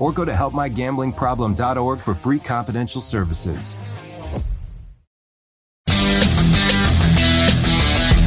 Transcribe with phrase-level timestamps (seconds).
[0.00, 3.76] or go to helpmygamblingproblem.org for free confidential services.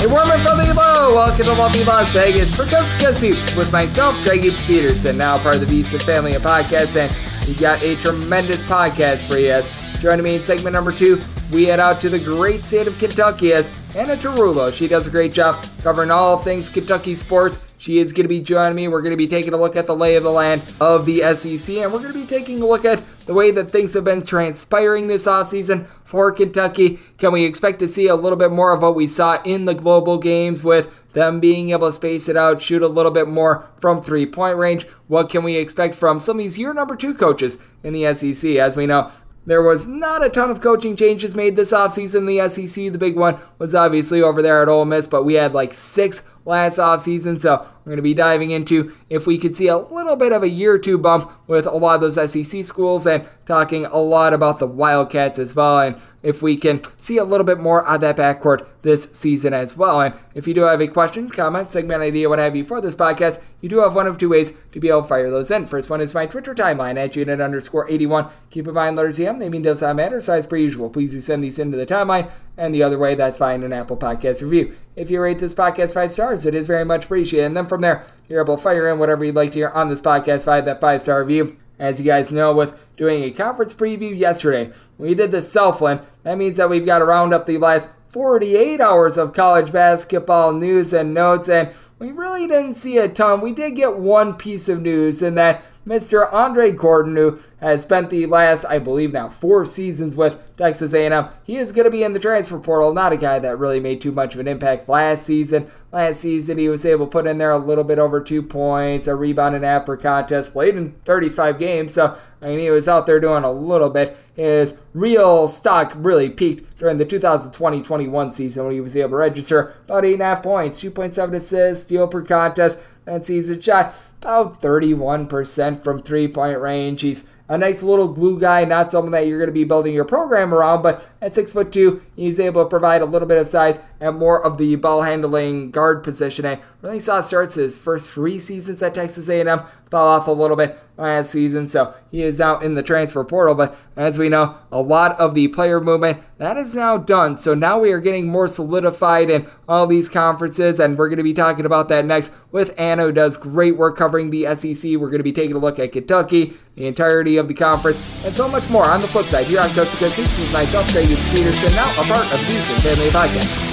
[0.03, 1.15] Hey, warm and friendly hello!
[1.15, 5.55] Welcome to lovely Las Vegas for Coast Hoops with myself, Greg Hoops Peterson, now part
[5.55, 7.15] of the Visa Family of Podcasts, and
[7.47, 9.52] we've got a tremendous podcast for you.
[9.52, 9.71] As
[10.02, 11.21] joining me in segment number two,
[11.53, 14.73] we head out to the great state of Kentucky as Anna Tarullo.
[14.73, 17.72] She does a great job covering all things Kentucky sports.
[17.84, 18.88] She is going to be joining me.
[18.88, 21.17] We're going to be taking a look at the lay of the land of the
[21.34, 24.06] SEC, and we're going to be taking a look at the way that things have
[24.06, 27.00] been transpiring this offseason for Kentucky.
[27.17, 29.76] Can we expect to see a little bit more of what we saw in the
[29.76, 33.67] global games with them being able to space it out, shoot a little bit more
[33.81, 34.88] from three point range?
[35.08, 38.52] What can we expect from some of these year number two coaches in the SEC?
[38.52, 39.11] As we know,
[39.45, 42.94] there was not a ton of coaching changes made this offseason in the SEC.
[42.94, 46.23] The big one was obviously over there at Ole Miss, but we had like six
[46.45, 47.39] last offseason.
[47.39, 50.44] So we're going to be diving into if we could see a little bit of
[50.44, 54.33] a year two bump with a lot of those SEC schools and talking a lot
[54.33, 55.80] about the Wildcats as well.
[55.80, 59.75] And if we can see a little bit more of that backcourt this season as
[59.75, 59.99] well.
[59.99, 62.95] And if you do have a question, comment, segment idea, what have you for this
[62.95, 65.65] podcast, you do have one of two ways to be able to fire those in.
[65.65, 68.30] First one is my Twitter timeline at unit underscore 81.
[68.49, 70.17] Keep in mind, letters EM, they mean does not matter.
[70.17, 72.31] As per usual, please do send these into the timeline.
[72.58, 74.75] And the other way, that's fine, an Apple Podcast review.
[74.95, 77.47] If you rate this podcast five stars, it is very much appreciated.
[77.47, 79.89] And then from there, you're able to fire in whatever you'd like to hear on
[79.89, 81.58] this podcast via that five star review.
[81.80, 86.02] As you guys know, with doing a conference preview yesterday, we did the Southland.
[86.21, 90.53] That means that we've got to round up the last 48 hours of college basketball
[90.53, 93.42] news and notes, and we really didn't see a ton.
[93.42, 96.32] We did get one piece of news, and that Mr.
[96.32, 101.27] Andre Gordon, who has spent the last, I believe now, four seasons with Texas A&M.
[101.44, 102.94] He is going to be in the transfer portal.
[102.94, 105.70] Not a guy that really made too much of an impact last season.
[105.92, 109.08] Last season, he was able to put in there a little bit over two points,
[109.08, 111.93] a rebound and a half per contest, played in 35 games.
[111.93, 114.17] So, I mean, he was out there doing a little bit.
[114.36, 119.76] His real stock really peaked during the 2020-21 season when he was able to register
[119.86, 122.80] about 8.5 points, 2.7 assists, steal per contest.
[123.05, 127.02] That season shot about 31% from three-point range.
[127.02, 130.06] He's a nice little glue guy, not someone that you're going to be building your
[130.06, 133.47] program around, but at six foot two, he's able to provide a little bit of
[133.47, 136.45] size and more of the ball handling guard position.
[136.45, 139.62] And really saw starts his first three seasons at Texas A&M,
[139.94, 143.54] fell off a little bit last season, so he is out in the transfer portal.
[143.54, 147.38] But as we know, a lot of the player movement that is now done.
[147.38, 151.24] So now we are getting more solidified in all these conferences, and we're going to
[151.24, 154.94] be talking about that next with Anna, who does great work covering the SEC.
[154.94, 158.36] We're going to be taking a look at Kentucky, the entirety of the conference, and
[158.36, 160.92] so much more on the flip side here on Coast to Coast Hoops with myself,
[160.92, 163.73] Greg Peterson, now a part of the Houston Family Podcast.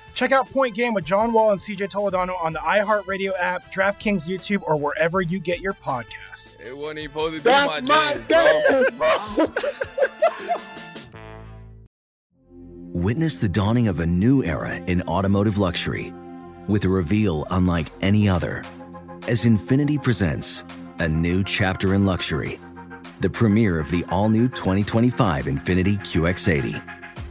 [0.13, 4.27] Check out Point Game with John Wall and CJ Toledano on the iHeartRadio app, DraftKings
[4.27, 6.59] YouTube, or wherever you get your podcasts.
[6.59, 9.07] It wasn't even supposed to be That's my, my jam, bro.
[9.09, 10.57] Oh.
[12.93, 16.13] Witness the dawning of a new era in automotive luxury
[16.67, 18.63] with a reveal unlike any other
[19.27, 20.63] as Infiniti presents
[20.99, 22.59] a new chapter in luxury,
[23.21, 27.00] the premiere of the all new 2025 Infiniti QX80.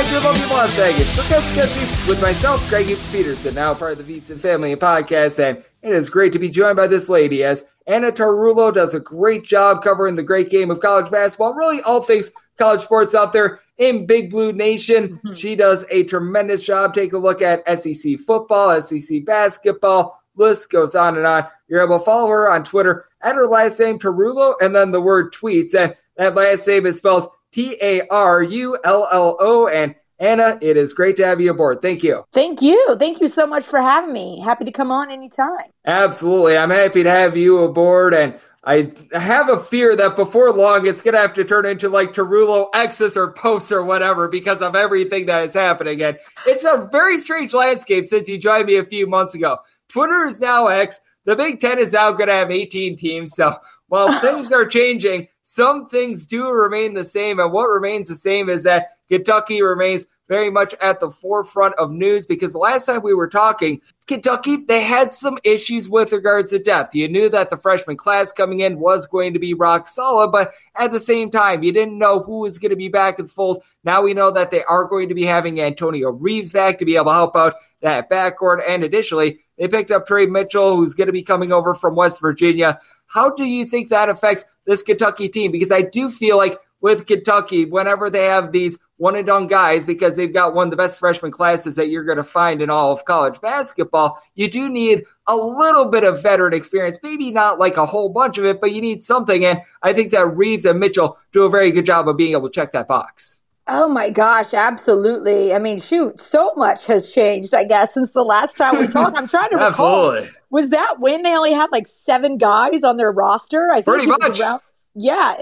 [0.00, 3.74] Back here in lovely Las Vegas for Gus Gussieps with myself, Greg Gibbs Peterson, now
[3.74, 5.46] part of the Visa Family Podcast.
[5.46, 9.00] And it is great to be joined by this lady as Anna Tarullo does a
[9.00, 13.34] great job covering the great game of college basketball, really all things college sports out
[13.34, 15.18] there in Big Blue Nation.
[15.18, 15.34] Mm-hmm.
[15.34, 16.94] She does a tremendous job.
[16.94, 21.44] Take a look at SEC football, SEC basketball, list goes on and on.
[21.68, 25.00] You're able to follow her on Twitter at her last name, Tarullo, and then the
[25.00, 25.78] word tweets.
[25.78, 29.68] And that last name is spelled T A R U L L O.
[29.68, 31.80] And Anna, it is great to have you aboard.
[31.80, 32.24] Thank you.
[32.32, 32.96] Thank you.
[32.98, 34.40] Thank you so much for having me.
[34.40, 35.64] Happy to come on anytime.
[35.86, 36.58] Absolutely.
[36.58, 38.12] I'm happy to have you aboard.
[38.12, 41.88] And I have a fear that before long it's going to have to turn into
[41.88, 46.02] like Tarullo X's or posts or whatever because of everything that is happening.
[46.02, 49.56] And it's a very strange landscape since you joined me a few months ago.
[49.88, 51.00] Twitter is now X.
[51.24, 53.34] The Big Ten is now going to have 18 teams.
[53.34, 53.56] So
[53.88, 57.40] while things are changing, some things do remain the same.
[57.40, 61.90] And what remains the same is that Kentucky remains very much at the forefront of
[61.90, 66.50] news because the last time we were talking, Kentucky, they had some issues with regards
[66.50, 66.94] to depth.
[66.94, 70.52] You knew that the freshman class coming in was going to be rock solid, but
[70.76, 73.32] at the same time, you didn't know who was going to be back in the
[73.32, 73.64] fold.
[73.82, 76.94] Now we know that they are going to be having Antonio Reeves back to be
[76.94, 78.62] able to help out that backcourt.
[78.68, 82.20] And additionally, they picked up Trey Mitchell, who's going to be coming over from West
[82.20, 82.78] Virginia.
[83.10, 85.50] How do you think that affects this Kentucky team?
[85.50, 89.84] Because I do feel like with Kentucky whenever they have these one and done guys
[89.84, 92.70] because they've got one of the best freshman classes that you're going to find in
[92.70, 94.22] all of college basketball.
[94.36, 98.38] You do need a little bit of veteran experience, maybe not like a whole bunch
[98.38, 99.44] of it, but you need something.
[99.44, 102.48] And I think that Reeves and Mitchell do a very good job of being able
[102.48, 103.39] to check that box.
[103.66, 105.54] Oh my gosh, absolutely.
[105.54, 109.16] I mean, shoot, so much has changed, I guess, since the last time we talked.
[109.16, 110.10] I'm trying to recall.
[110.12, 110.30] Absolutely.
[110.50, 113.70] Was that when they only had like seven guys on their roster?
[113.72, 114.40] I Pretty much.
[114.40, 114.60] around-
[114.94, 115.34] yeah,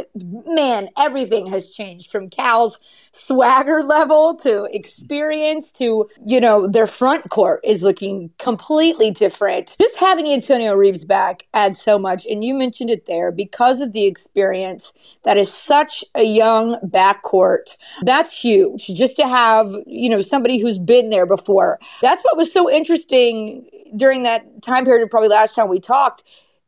[0.46, 2.78] man, everything has changed from Cal's
[3.12, 9.74] swagger level to experience to, you know, their front court is looking completely different.
[9.80, 12.26] Just having Antonio Reeves back adds so much.
[12.26, 17.76] And you mentioned it there because of the experience that is such a young backcourt.
[18.02, 18.86] That's huge.
[18.86, 21.78] Just to have, you know, somebody who's been there before.
[22.02, 26.22] That's what was so interesting during that time period, probably last time we talked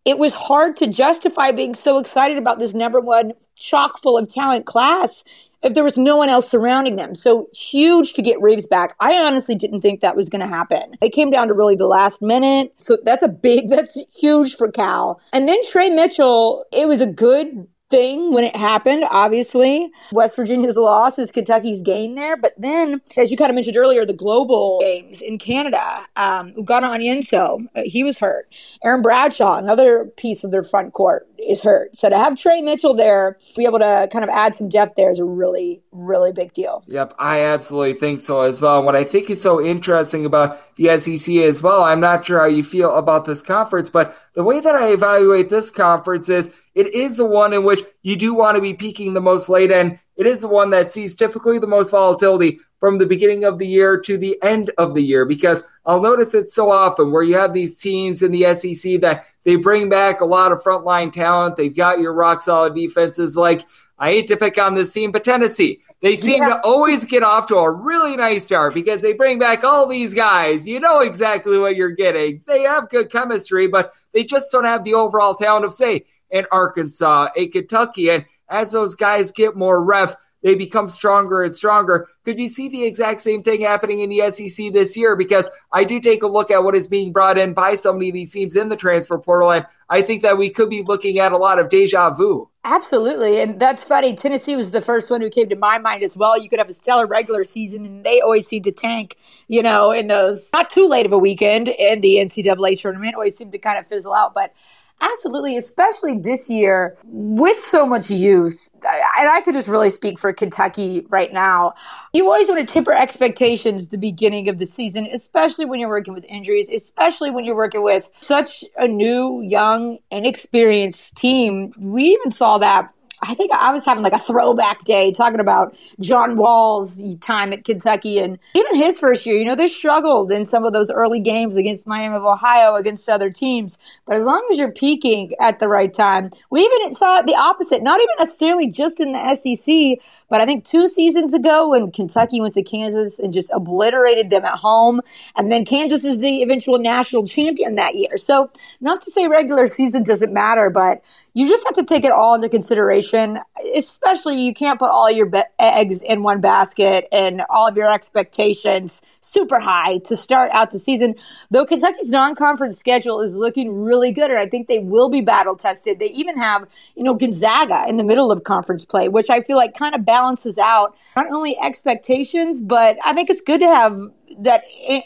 [0.05, 4.33] it was hard to justify being so excited about this number one chock full of
[4.33, 5.25] talent class
[5.63, 7.15] if there was no one else surrounding them.
[7.15, 8.97] So huge to get Reeves back.
[9.01, 10.95] I honestly didn't think that was going to happen.
[11.03, 12.73] It came down to really the last minute.
[12.79, 15.21] So that's a big, that's huge for Cal.
[15.33, 19.91] And then Trey Mitchell, it was a good thing when it happened, obviously.
[20.13, 22.37] West Virginia's loss is Kentucky's gain there.
[22.37, 25.83] But then, as you kind of mentioned earlier, the global games in Canada,
[26.17, 28.49] um, Ugonna Onyenso, uh, he was hurt.
[28.85, 31.97] Aaron Bradshaw, another piece of their front court, is hurt.
[31.97, 35.11] So to have Trey Mitchell there, be able to kind of add some depth there
[35.11, 36.85] is a really, really big deal.
[36.87, 38.79] Yep, I absolutely think so as well.
[38.79, 42.39] And what I think is so interesting about the SEC as well, I'm not sure
[42.39, 46.51] how you feel about this conference, but the way that I evaluate this conference is
[46.75, 49.73] it is the one in which you do want to be peaking the most late,
[49.73, 53.59] and it is the one that sees typically the most volatility from the beginning of
[53.59, 57.23] the year to the end of the year because I'll notice it so often where
[57.23, 61.13] you have these teams in the SEC that they bring back a lot of frontline
[61.13, 61.57] talent.
[61.57, 63.37] They've got your rock solid defenses.
[63.37, 63.67] Like,
[63.99, 66.49] I hate to pick on this team, but Tennessee, they seem Yeah.
[66.51, 70.15] to always get off to a really nice start because they bring back all these
[70.15, 70.67] guys.
[70.67, 72.41] You know exactly what you're getting.
[72.47, 76.47] They have good chemistry, but they just don't have the overall talent of, say, in
[76.53, 78.11] Arkansas, a Kentucky.
[78.11, 82.09] And as those guys get more reps, they become stronger and stronger.
[82.25, 85.17] Could you see the exact same thing happening in the SEC this year?
[85.17, 88.09] Because I do take a look at what is being brought in by so many
[88.09, 91.19] of these teams in the transfer portal, and I think that we could be looking
[91.19, 92.49] at a lot of deja vu.
[92.65, 93.41] Absolutely.
[93.41, 94.15] And that's funny.
[94.15, 96.39] Tennessee was the first one who came to my mind as well.
[96.39, 99.17] You could have a stellar regular season, and they always seem to tank,
[99.49, 103.37] you know, in those not too late of a weekend in the NCAA tournament, always
[103.37, 104.35] seem to kind of fizzle out.
[104.35, 104.53] But
[105.01, 110.33] absolutely, especially this year with so much youth, and I could just really speak for
[110.33, 111.75] Kentucky right now.
[112.13, 116.15] You always want to temper expectations the beginning of the season, especially when you're working
[116.15, 121.73] with injuries, especially when you're working with such a new, young, inexperienced team.
[121.79, 122.93] We even saw that.
[123.23, 127.65] I think I was having like a throwback day talking about John Wall's time at
[127.65, 129.37] Kentucky and even his first year.
[129.37, 133.09] You know, they struggled in some of those early games against Miami of Ohio, against
[133.09, 133.77] other teams.
[134.07, 137.83] But as long as you're peaking at the right time, we even saw the opposite,
[137.83, 142.41] not even necessarily just in the SEC, but I think two seasons ago when Kentucky
[142.41, 145.01] went to Kansas and just obliterated them at home.
[145.37, 148.17] And then Kansas is the eventual national champion that year.
[148.17, 148.51] So,
[148.81, 151.03] not to say regular season doesn't matter, but
[151.35, 153.39] you just have to take it all into consideration.
[153.77, 157.93] Especially, you can't put all your be- eggs in one basket and all of your
[157.93, 161.15] expectations super high to start out the season.
[161.51, 165.57] Though Kentucky's non-conference schedule is looking really good, and I think they will be battle
[165.57, 165.99] tested.
[166.01, 169.57] They even have, you know, Gonzaga in the middle of conference play, which I feel
[169.57, 173.99] like kind of balances out not only expectations, but I think it's good to have
[174.39, 174.63] that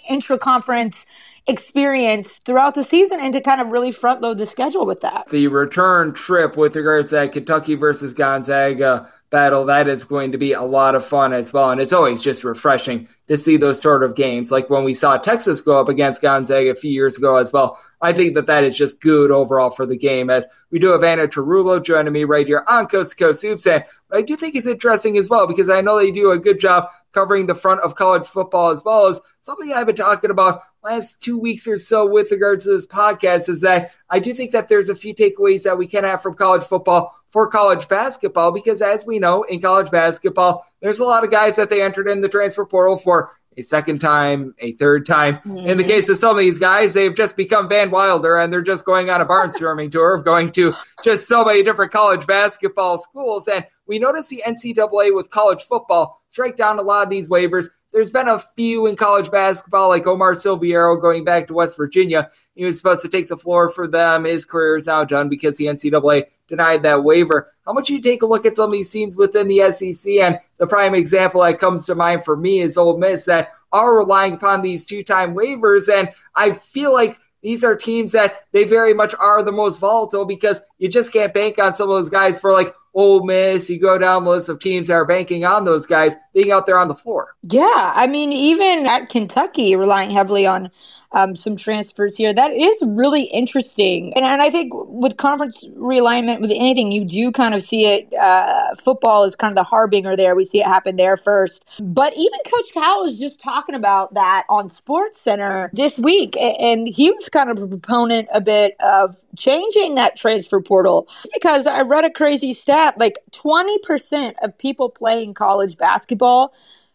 [0.09, 1.07] intra-conference
[1.47, 5.29] experience throughout the season and to kind of really front load the schedule with that.
[5.29, 10.39] The return trip with regards to that Kentucky versus Gonzaga battle, that is going to
[10.39, 11.71] be a lot of fun as well.
[11.71, 14.51] And it's always just refreshing to see those sort of games.
[14.51, 17.81] Like when we saw Texas go up against Gonzaga a few years ago as well.
[18.01, 20.29] I think that that is just good overall for the game.
[20.29, 23.67] As we do have Anna Tarullo joining me right here on Coast to Coast Hoops.
[23.67, 26.61] And I do think is interesting as well, because I know they do a good
[26.61, 30.63] job covering the front of college football as well as something I've been talking about
[30.83, 34.51] last two weeks or so with regards to this podcast is that I do think
[34.51, 38.53] that there's a few takeaways that we can have from college football for college basketball
[38.53, 42.09] because as we know in college basketball there's a lot of guys that they entered
[42.09, 45.37] in the transfer portal for a second time, a third time.
[45.37, 45.69] Mm-hmm.
[45.69, 48.63] In the case of some of these guys, they've just become Van Wilder and they're
[48.63, 52.99] just going on a barnstorming tour of going to just so many different college basketball
[52.99, 53.49] schools.
[53.49, 57.67] And we notice the NCAA with college football strike down a lot of these waivers.
[57.93, 62.29] There's been a few in college basketball, like Omar Silviero going back to West Virginia.
[62.57, 64.25] He was supposed to take the floor for them.
[64.25, 67.53] His career is now done because the NCAA denied that waiver.
[67.65, 70.15] How much you take a look at some of these teams within the SEC?
[70.15, 73.99] And the prime example that comes to mind for me is Ole Miss that are
[73.99, 75.93] relying upon these two time waivers.
[75.93, 80.25] And I feel like these are teams that they very much are the most volatile
[80.25, 83.69] because you just can't bank on some of those guys for like Ole Miss.
[83.69, 86.65] You go down the list of teams that are banking on those guys being out
[86.65, 87.35] there on the floor.
[87.43, 90.71] Yeah, I mean, even at Kentucky, relying heavily on
[91.15, 92.35] um, some transfers here.
[92.35, 94.13] That is really interesting.
[94.15, 98.13] And, and I think with conference realignment, with anything, you do kind of see it.
[98.13, 100.35] Uh, football is kind of the harbinger there.
[100.35, 101.65] We see it happen there first.
[101.81, 106.37] But even Coach Cal was just talking about that on Sports Center this week.
[106.37, 111.67] And he was kind of a proponent a bit of changing that transfer portal because
[111.67, 116.53] I read a crazy stat like 20% of people playing college basketball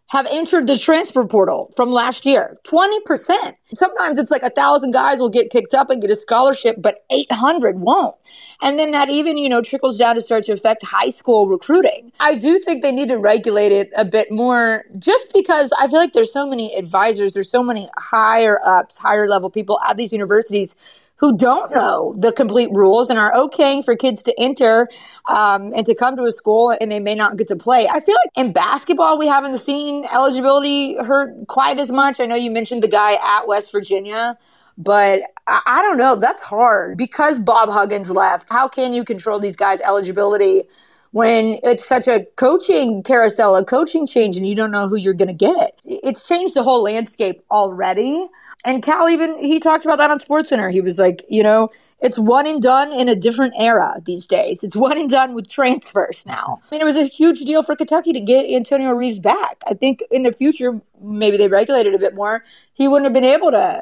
[0.09, 2.57] have entered the transfer portal from last year.
[2.65, 3.53] 20%.
[3.75, 7.05] Sometimes it's like a thousand guys will get picked up and get a scholarship, but
[7.11, 8.15] 800 won't.
[8.61, 12.11] And then that even, you know, trickles down to start to affect high school recruiting.
[12.19, 15.99] I do think they need to regulate it a bit more just because I feel
[15.99, 20.11] like there's so many advisors, there's so many higher ups, higher level people at these
[20.11, 20.75] universities
[21.19, 24.87] who don't know the complete rules and are okaying for kids to enter
[25.27, 27.87] um, and to come to a school and they may not get to play.
[27.87, 32.19] I feel like in basketball, we haven't seen eligibility hurt quite as much.
[32.19, 34.37] I know you mentioned the guy at West Virginia.
[34.81, 36.15] But I, I don't know.
[36.15, 38.49] That's hard because Bob Huggins left.
[38.49, 40.63] How can you control these guys' eligibility
[41.11, 45.13] when it's such a coaching carousel, a coaching change, and you don't know who you're
[45.13, 45.79] going to get.
[45.85, 48.27] It's changed the whole landscape already.
[48.63, 50.71] And Cal even he talked about that on SportsCenter.
[50.71, 51.69] He was like, you know,
[52.01, 54.63] it's one and done in a different era these days.
[54.63, 56.61] It's one and done with transfers now.
[56.65, 59.57] I mean, it was a huge deal for Kentucky to get Antonio Reeves back.
[59.67, 62.43] I think in the future, maybe they regulated a bit more.
[62.73, 63.81] He wouldn't have been able to,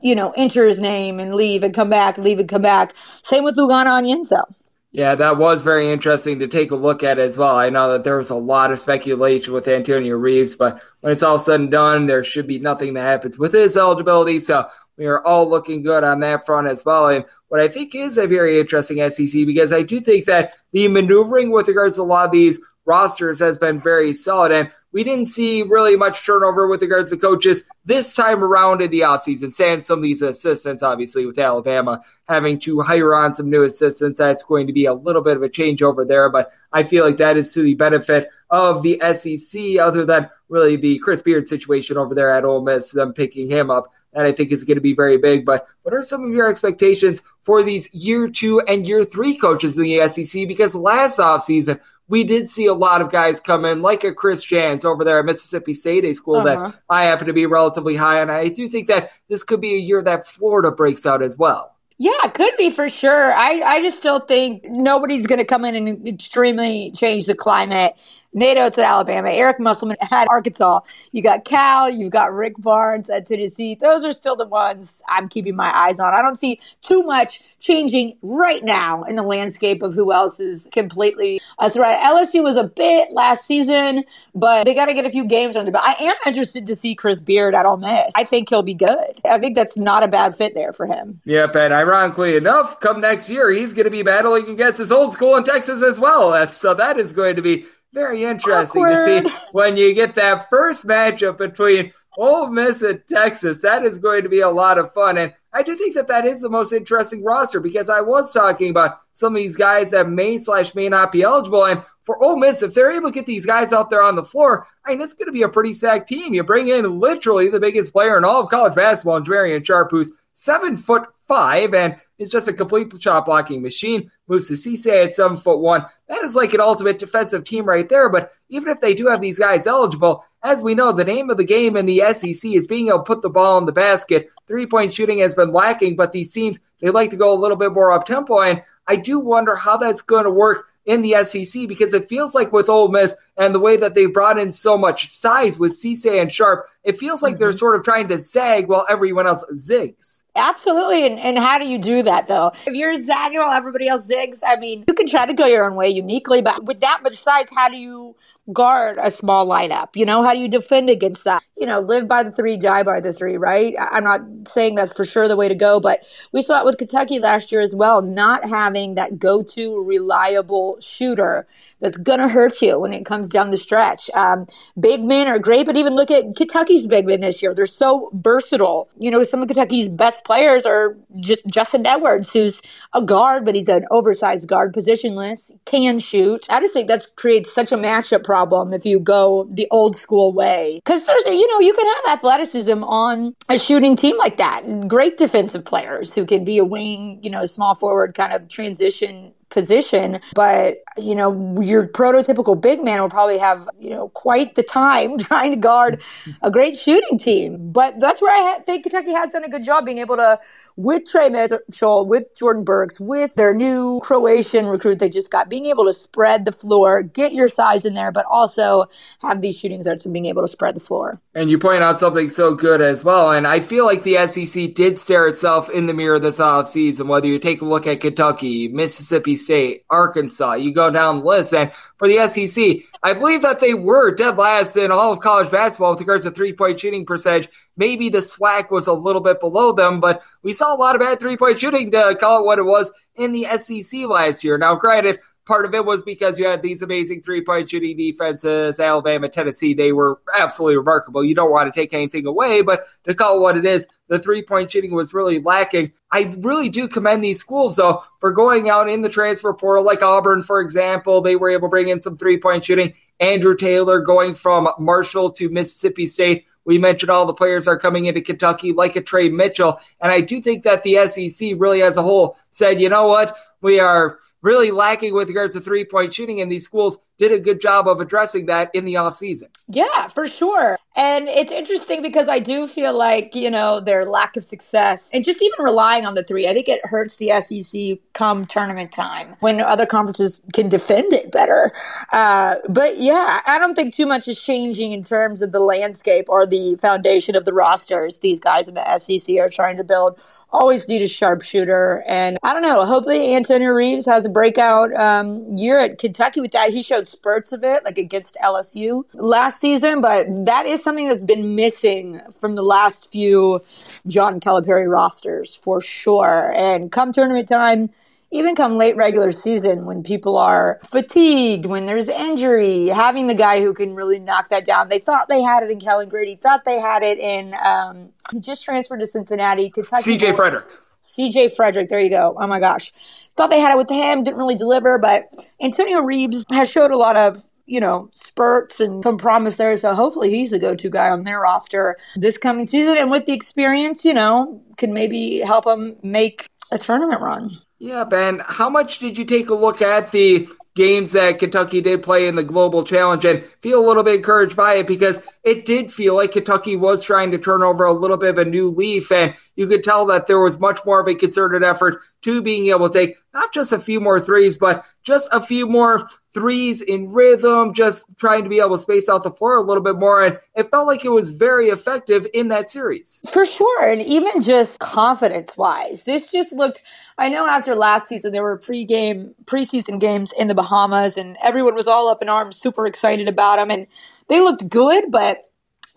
[0.00, 2.94] you know, enter his name and leave and come back, leave and come back.
[2.96, 4.42] Same with Ugonna Onyenso.
[4.90, 7.56] Yeah, that was very interesting to take a look at as well.
[7.56, 11.22] I know that there was a lot of speculation with Antonio Reeves, but when it's
[11.22, 14.38] all said and done, there should be nothing that happens with his eligibility.
[14.38, 14.66] So
[14.96, 17.08] we are all looking good on that front as well.
[17.08, 20.88] And what I think is a very interesting SEC because I do think that the
[20.88, 24.52] maneuvering with regards to a lot of these rosters has been very solid.
[24.52, 28.90] And we didn't see really much turnover with regards to coaches this time around in
[28.90, 29.50] the offseason.
[29.50, 34.18] Saying some of these assistants, obviously, with Alabama having to hire on some new assistants,
[34.18, 36.30] that's going to be a little bit of a change over there.
[36.30, 40.76] But I feel like that is to the benefit of the SEC, other than really
[40.76, 43.92] the Chris Beard situation over there at Ole Miss, them picking him up.
[44.14, 45.44] That I think is going to be very big.
[45.44, 49.76] But what are some of your expectations for these year two and year three coaches
[49.76, 50.48] in the SEC?
[50.48, 54.42] Because last offseason, we did see a lot of guys come in, like a Chris
[54.42, 56.70] Jans over there at Mississippi State, a school uh-huh.
[56.70, 58.30] that I happen to be relatively high on.
[58.30, 61.74] I do think that this could be a year that Florida breaks out as well.
[62.00, 63.32] Yeah, could be for sure.
[63.32, 67.96] I, I just still think nobody's going to come in and extremely change the climate
[68.38, 70.80] Nate Oats at Alabama, Eric Musselman at Arkansas.
[71.12, 73.74] You got Cal, you've got Rick Barnes at Tennessee.
[73.74, 76.14] Those are still the ones I'm keeping my eyes on.
[76.14, 80.68] I don't see too much changing right now in the landscape of who else is
[80.72, 82.00] completely a threat.
[82.00, 85.72] LSU was a bit last season, but they got to get a few games under.
[85.72, 88.12] But I am interested to see Chris Beard at Ole Miss.
[88.16, 89.20] I think he'll be good.
[89.24, 91.20] I think that's not a bad fit there for him.
[91.24, 95.12] Yep, and ironically enough, come next year, he's going to be battling against his old
[95.12, 96.48] school in Texas as well.
[96.48, 97.66] So that is going to be
[97.98, 99.24] very interesting Awkward.
[99.24, 103.62] to see when you get that first matchup between Ole Miss and Texas.
[103.62, 105.18] That is going to be a lot of fun.
[105.18, 108.70] And I do think that that is the most interesting roster because I was talking
[108.70, 111.64] about some of these guys that may slash may not be eligible.
[111.64, 114.24] And for Ole Miss, if they're able to get these guys out there on the
[114.24, 116.34] floor, I mean, it's going to be a pretty stacked team.
[116.34, 120.12] You bring in literally the biggest player in all of college basketball, Jamarion Sharp, who's
[120.38, 124.08] seven foot five and is just a complete shot blocking machine.
[124.28, 125.84] Moussa Cisse at seven foot one.
[126.08, 128.08] That is like an ultimate defensive team right there.
[128.08, 131.38] But even if they do have these guys eligible, as we know, the name of
[131.38, 134.28] the game in the SEC is being able to put the ball in the basket.
[134.46, 137.56] Three point shooting has been lacking, but these teams, they like to go a little
[137.56, 138.40] bit more up tempo.
[138.40, 142.34] And I do wonder how that's going to work in the SEC because it feels
[142.34, 145.72] like with Ole Miss and the way that they brought in so much size with
[145.72, 147.40] Cisse and Sharp, it feels like mm-hmm.
[147.40, 150.22] they're sort of trying to zag while everyone else zigs.
[150.36, 151.06] Absolutely.
[151.06, 152.52] And, and how do you do that though?
[152.66, 155.68] If you're zagging while everybody else zigs, I mean, you can try to go your
[155.68, 158.14] own way uniquely, but with that much size, how do you
[158.52, 159.88] guard a small lineup?
[159.96, 161.42] You know, how do you defend against that?
[161.56, 163.74] You know, live by the three, die by the three, right?
[163.78, 166.00] I'm not saying that's for sure the way to go, but
[166.32, 170.78] we saw it with Kentucky last year as well, not having that go to reliable
[170.80, 171.48] shooter
[171.80, 174.10] that's going to hurt you when it comes down the stretch.
[174.14, 174.46] Um,
[174.78, 177.54] big men are great, but even look at Kentucky's big men this year.
[177.54, 178.88] They're so versatile.
[178.98, 182.60] You know, some of Kentucky's best players are just Justin Edwards, who's
[182.92, 186.46] a guard, but he's an oversized guard, positionless, can shoot.
[186.48, 190.32] I just think that creates such a matchup problem if you go the old school
[190.32, 190.80] way.
[190.84, 194.88] Because there's, you know, you can have athleticism on a shooting team like that.
[194.88, 199.32] Great defensive players who can be a wing, you know, small forward kind of transition
[199.50, 200.20] position.
[200.34, 205.18] But, you know, your prototypical big man will probably have, you know, quite the time
[205.18, 206.02] trying to guard
[206.42, 207.72] a great shooting team.
[207.72, 210.38] But that's where I think Kentucky has done a good job being able to
[210.78, 215.66] with Trey Mitchell, with Jordan Burks, with their new Croatian recruit they just got, being
[215.66, 218.84] able to spread the floor, get your size in there, but also
[219.20, 221.20] have these shooting threats and being able to spread the floor.
[221.34, 223.32] And you point out something so good as well.
[223.32, 227.26] And I feel like the SEC did stare itself in the mirror this offseason, whether
[227.26, 231.54] you take a look at Kentucky, Mississippi State, Arkansas, you go down the list.
[231.54, 235.50] And for the SEC, I believe that they were dead last in all of college
[235.50, 237.48] basketball with regards to three point shooting percentage.
[237.78, 241.00] Maybe the SWAC was a little bit below them, but we saw a lot of
[241.00, 244.58] bad three point shooting to call it what it was in the SEC last year.
[244.58, 248.78] Now, granted, part of it was because you had these amazing three point shooting defenses,
[248.78, 249.74] Alabama, Tennessee.
[249.74, 251.24] They were absolutely remarkable.
[251.24, 254.18] You don't want to take anything away, but to call it what it is, the
[254.18, 255.92] three point shooting was really lacking.
[256.12, 260.02] I really do commend these schools, though, for going out in the transfer portal, like
[260.02, 261.20] Auburn, for example.
[261.20, 262.94] They were able to bring in some three point shooting.
[263.20, 266.44] Andrew Taylor going from Marshall to Mississippi State.
[266.68, 269.80] We mentioned all the players are coming into Kentucky, like a Trey Mitchell.
[270.02, 273.38] And I do think that the SEC really as a whole said, you know what?
[273.62, 277.38] We are really lacking with regards to three point shooting, and these schools did a
[277.38, 279.48] good job of addressing that in the off season.
[279.66, 280.78] Yeah, for sure.
[280.96, 285.24] And it's interesting because I do feel like, you know, their lack of success and
[285.24, 289.36] just even relying on the three, I think it hurts the SEC come tournament time
[289.40, 291.70] when other conferences can defend it better.
[292.12, 296.24] Uh, but yeah, I don't think too much is changing in terms of the landscape
[296.28, 300.18] or the foundation of the rosters these guys in the SEC are trying to build.
[300.50, 302.02] Always need a sharpshooter.
[302.08, 306.52] And I don't know, hopefully Antonio Reeves has a breakout um, year at Kentucky with
[306.52, 306.70] that.
[306.70, 311.22] He showed spurts of it, like against LSU last season, but that is something that's
[311.22, 313.60] been missing from the last few
[314.06, 316.52] John Calipari rosters for sure.
[316.56, 317.90] And come tournament time,
[318.30, 323.60] even come late regular season when people are fatigued, when there's injury, having the guy
[323.60, 324.88] who can really knock that down.
[324.88, 328.40] They thought they had it in Kellan Grady, thought they had it in, um, he
[328.40, 330.18] just transferred to Cincinnati, Kentucky.
[330.18, 330.66] CJ Fredrick.
[331.00, 332.36] CJ Fredrick, there you go.
[332.38, 332.92] Oh my gosh.
[333.38, 336.98] Thought they had it with him, didn't really deliver, but Antonio Reeves has showed a
[336.98, 339.76] lot of you know, spurts and some promise there.
[339.76, 342.96] So hopefully he's the go-to guy on their roster this coming season.
[342.96, 347.60] And with the experience, you know, can maybe help them make a tournament run.
[347.78, 352.02] Yeah, Ben, how much did you take a look at the games that Kentucky did
[352.02, 355.64] play in the Global Challenge and feel a little bit encouraged by it because it
[355.64, 358.68] did feel like Kentucky was trying to turn over a little bit of a new
[358.68, 359.10] leaf.
[359.10, 362.66] And you could tell that there was much more of a concerted effort to being
[362.66, 366.82] able to take not just a few more threes, but just a few more threes
[366.82, 369.96] in rhythm, just trying to be able to space out the floor a little bit
[369.96, 370.22] more.
[370.22, 373.22] And it felt like it was very effective in that series.
[373.32, 373.88] For sure.
[373.88, 376.82] And even just confidence wise, this just looked,
[377.16, 381.74] I know after last season, there were pre-game, preseason games in the Bahamas and everyone
[381.74, 383.70] was all up in arms, super excited about them.
[383.70, 383.86] And
[384.28, 385.38] they looked good, but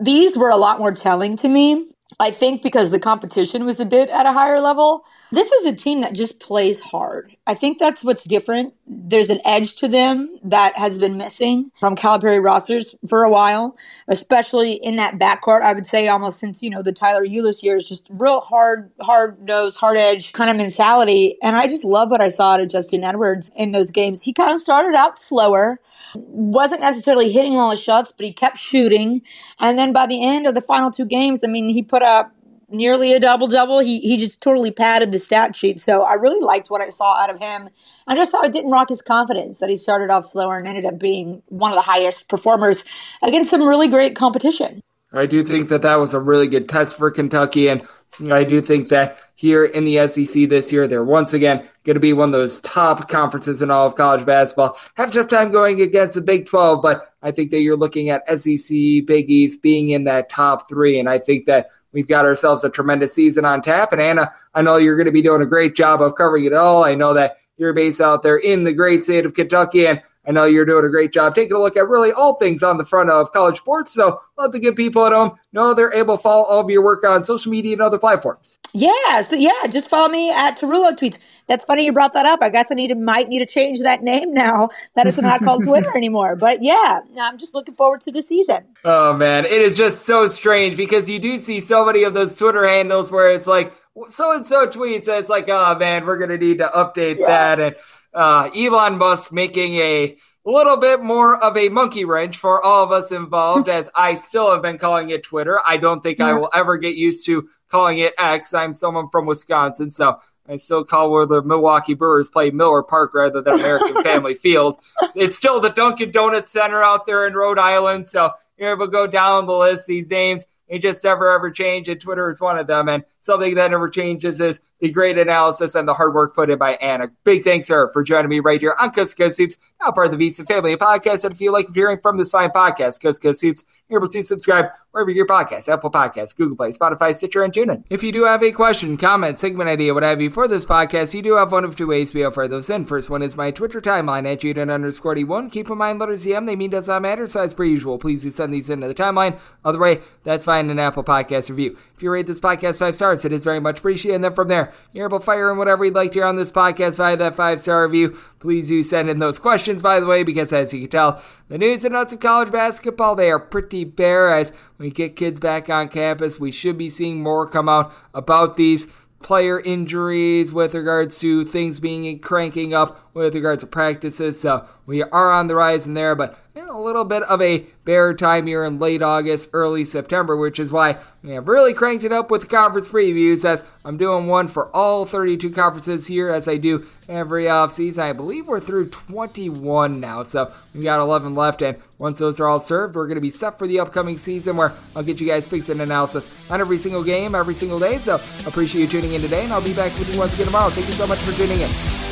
[0.00, 3.84] these were a lot more telling to me I think because the competition was a
[3.84, 5.04] bit at a higher level.
[5.30, 7.34] This is a team that just plays hard.
[7.44, 8.72] I think that's what's different.
[8.86, 13.76] There's an edge to them that has been missing from Calipari rosters for a while,
[14.06, 15.62] especially in that backcourt.
[15.62, 19.44] I would say almost since, you know, the Tyler Ulis years, just real hard, hard
[19.44, 21.36] nose, hard edge kind of mentality.
[21.42, 24.22] And I just love what I saw to Justin Edwards in those games.
[24.22, 25.80] He kind of started out slower,
[26.14, 29.20] wasn't necessarily hitting all his shots, but he kept shooting.
[29.58, 32.32] And then by the end of the final two games, I mean, he put up
[32.72, 33.80] nearly a double double.
[33.80, 35.80] He he just totally padded the stat sheet.
[35.80, 37.68] So I really liked what I saw out of him.
[38.06, 40.84] I just thought it didn't rock his confidence that he started off slower and ended
[40.84, 42.84] up being one of the highest performers
[43.22, 44.82] against some really great competition.
[45.12, 47.86] I do think that that was a really good test for Kentucky, and
[48.30, 52.00] I do think that here in the SEC this year, they're once again going to
[52.00, 54.78] be one of those top conferences in all of college basketball.
[54.94, 58.10] Have a tough time going against the Big 12, but I think that you're looking
[58.10, 58.70] at SEC,
[59.06, 62.70] Big East being in that top three, and I think that We've got ourselves a
[62.70, 63.92] tremendous season on tap.
[63.92, 66.52] And Anna, I know you're going to be doing a great job of covering it
[66.52, 66.84] all.
[66.84, 69.86] I know that you're based out there in the great state of Kentucky.
[69.86, 72.62] And I know you're doing a great job taking a look at really all things
[72.62, 73.92] on the front of college sports.
[73.92, 76.82] So let the good people at home know they're able to follow all of your
[76.82, 78.58] work on social media and other platforms.
[78.72, 81.40] Yeah, so yeah, just follow me at Tarullo Tweets.
[81.48, 82.38] That's funny you brought that up.
[82.40, 85.42] I guess I need to might need to change that name now that it's not
[85.42, 86.36] called Twitter anymore.
[86.36, 88.64] But yeah, I'm just looking forward to the season.
[88.84, 92.36] Oh man, it is just so strange because you do see so many of those
[92.36, 93.74] Twitter handles where it's like
[94.08, 97.26] so and so tweets, and it's like, oh man, we're gonna need to update yeah.
[97.26, 97.76] that, and
[98.14, 102.92] uh, Elon Musk making a little bit more of a monkey wrench for all of
[102.92, 105.60] us involved, as I still have been calling it Twitter.
[105.64, 106.20] I don't think.
[106.20, 108.54] I will ever get used to calling it X.
[108.54, 113.14] I'm someone from Wisconsin, so I still call where the Milwaukee Brewers play Miller Park
[113.14, 114.78] rather than American Family Field.
[115.14, 119.06] It's still the Dunkin' Donuts Center out there in Rhode Island, so here we'll go
[119.06, 119.86] down the list.
[119.86, 122.88] These names they just never ever change, and Twitter is one of them.
[122.88, 126.58] And something that never changes is the great analysis and the hard work put in
[126.58, 127.06] by Anna.
[127.24, 130.08] Big thanks to her for joining me right here on Coast Coast Hoops, now part
[130.08, 131.24] of the Visa Family Podcast.
[131.24, 134.22] And if you like hearing from this fine podcast, Coast Coast Hoops, you're able to
[134.22, 137.84] subscribe wherever your podcast, Apple Podcasts, Google Play, Spotify, Stitcher, and TuneIn.
[137.90, 141.14] If you do have a question, comment, segment idea, what have you for this podcast,
[141.14, 142.86] you do have one of two ways to offer those in.
[142.86, 145.52] First one is my Twitter timeline at Juden underscore D1.
[145.52, 148.22] Keep in mind, letters EM, they mean does not matter, so as per usual, please
[148.22, 149.38] do send these into the timeline.
[149.64, 151.76] Other way, that's fine an Apple Podcast review.
[151.94, 154.16] If you rate this podcast five stars, it is very much appreciated.
[154.16, 156.36] And then from there, you're able to fire in whatever you'd like to hear on
[156.36, 158.18] this podcast via that five star review.
[158.40, 161.58] Please do send in those questions, by the way, because as you can tell, the
[161.58, 165.70] news and notes of college basketball, they are pretty bare as we get kids back
[165.70, 166.40] on campus.
[166.40, 168.88] We should be seeing more come out about these
[169.22, 174.40] player injuries with regards to things being cranking up with regards to practices.
[174.40, 178.14] So we are on the rise in there, but a little bit of a bear
[178.14, 182.12] time here in late August, early September, which is why we have really cranked it
[182.12, 186.48] up with the conference previews as I'm doing one for all 32 conferences here as
[186.48, 188.00] I do every offseason.
[188.00, 192.48] I believe we're through 21 now, so we got 11 left, and once those are
[192.48, 195.26] all served, we're going to be set for the upcoming season where I'll get you
[195.26, 197.98] guys picks and analysis on every single game, every single day.
[197.98, 200.70] So appreciate you tuning in today, and I'll be back with you once again tomorrow.
[200.70, 202.11] Thank you so much for tuning in.